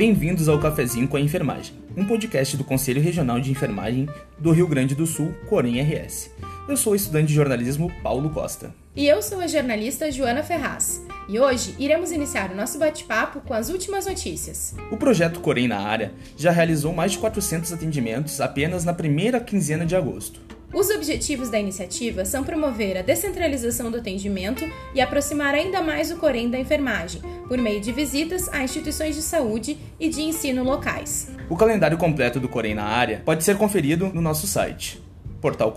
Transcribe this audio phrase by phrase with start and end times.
[0.00, 4.66] Bem-vindos ao Cafezinho com a Enfermagem, um podcast do Conselho Regional de Enfermagem do Rio
[4.66, 6.30] Grande do Sul, Corém RS.
[6.66, 8.74] Eu sou o estudante de jornalismo Paulo Costa.
[8.96, 11.04] E eu sou a jornalista Joana Ferraz.
[11.28, 14.74] E hoje iremos iniciar o nosso bate-papo com as últimas notícias.
[14.90, 19.84] O projeto Corém na área já realizou mais de 400 atendimentos apenas na primeira quinzena
[19.84, 20.40] de agosto.
[20.72, 24.64] Os objetivos da iniciativa são promover a descentralização do atendimento
[24.94, 29.22] e aproximar ainda mais o Corém da enfermagem, por meio de visitas a instituições de
[29.22, 31.28] saúde e de ensino locais.
[31.48, 35.02] O calendário completo do Corém na área pode ser conferido no nosso site,
[35.40, 35.74] portal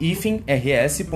[0.00, 1.12] ifenrs.gov.br.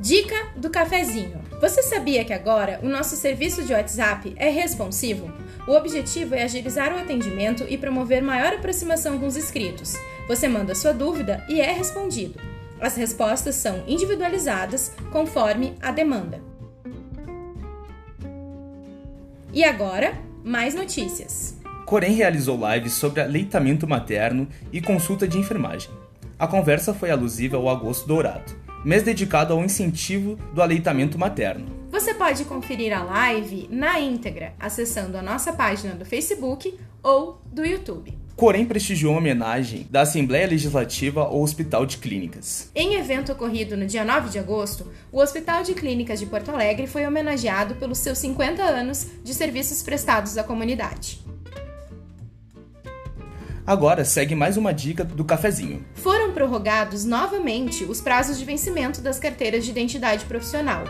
[0.00, 1.49] Dica do cafezinho.
[1.60, 5.30] Você sabia que agora o nosso serviço de WhatsApp é responsivo?
[5.68, 9.94] O objetivo é agilizar o atendimento e promover maior aproximação com os inscritos.
[10.26, 12.40] Você manda sua dúvida e é respondido.
[12.80, 16.40] As respostas são individualizadas conforme a demanda.
[19.52, 21.58] E agora, mais notícias.
[21.84, 25.90] Corém realizou lives sobre aleitamento materno e consulta de enfermagem.
[26.38, 31.66] A conversa foi alusiva ao Agosto Dourado mês dedicado ao incentivo do aleitamento materno.
[31.90, 37.64] Você pode conferir a live na íntegra acessando a nossa página do Facebook ou do
[37.64, 38.16] YouTube.
[38.36, 42.70] Corém prestigiou a homenagem da Assembleia Legislativa ao Hospital de Clínicas.
[42.74, 46.86] Em evento ocorrido no dia 9 de agosto, o Hospital de Clínicas de Porto Alegre
[46.86, 51.20] foi homenageado pelos seus 50 anos de serviços prestados à comunidade.
[53.70, 55.84] Agora segue mais uma dica do cafezinho.
[55.94, 60.84] Foram prorrogados novamente os prazos de vencimento das carteiras de identidade profissional.